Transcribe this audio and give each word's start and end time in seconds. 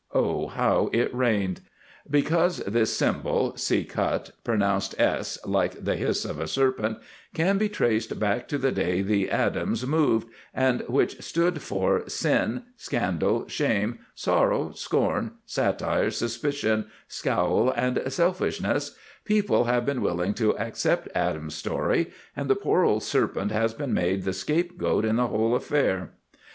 Oh, 0.15 0.47
how 0.47 0.89
it 0.93 1.13
rained! 1.13 1.61
Because 2.09 2.57
this 2.65 2.91
symbol 2.97 3.55
(see 3.55 3.83
cut), 3.85 4.31
pronounced 4.43 4.95
es 4.99 5.37
like 5.45 5.83
the 5.85 5.95
hiss 5.95 6.25
of 6.25 6.39
a 6.39 6.47
serpent, 6.47 6.97
can 7.35 7.59
be 7.59 7.69
traced 7.69 8.19
back 8.19 8.47
to 8.47 8.57
the 8.57 8.71
day 8.71 9.03
the 9.03 9.29
Adams 9.29 9.85
moved, 9.85 10.27
and 10.55 10.81
which 10.87 11.21
stood 11.21 11.61
for 11.61 12.09
Sin, 12.09 12.63
Scandal, 12.77 13.47
Shame, 13.47 13.99
Sorrow, 14.15 14.71
Scorn, 14.71 15.33
Satire, 15.45 16.09
Suspicion, 16.09 16.87
Scowl, 17.07 17.69
and 17.69 18.01
Selfishness, 18.11 18.95
people 19.23 19.65
have 19.65 19.85
been 19.85 20.01
willing 20.01 20.33
to 20.33 20.57
accept 20.57 21.09
Adam's 21.13 21.53
story, 21.53 22.07
and 22.35 22.49
the 22.49 22.55
poor 22.55 22.83
old 22.83 23.03
serpent 23.03 23.51
has 23.51 23.75
been 23.75 23.93
made 23.93 24.23
the 24.23 24.33
scapegoat 24.33 25.05
in 25.05 25.17
the 25.17 25.27
whole 25.27 25.53
affair. 25.53 26.13